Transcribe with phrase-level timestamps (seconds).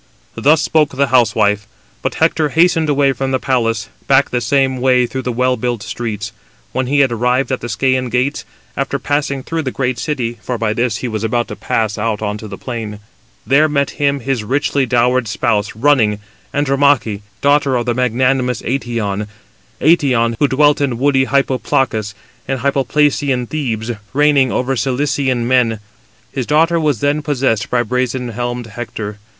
[0.33, 1.67] Thus spoke the housewife,
[2.01, 5.83] but Hector hastened away from the palace, back the same way through the well built
[5.83, 6.31] streets.
[6.71, 8.43] When he had arrived at the Scæan gates,
[8.75, 11.99] after passing through the great city (for by this way he was about to pass
[11.99, 12.97] out into the plain),
[13.45, 16.17] there met him his richly dowered spouse running,
[16.51, 19.27] Andromache, daughter of magnanimous Eetion:
[19.79, 22.15] Eetion, who dwelt in woody Hypoplacus,
[22.47, 25.79] in Hypoplacian Thebes, reigning over Cilician men.
[26.33, 29.19] His daughter then was possessed by brazen helmed Hector.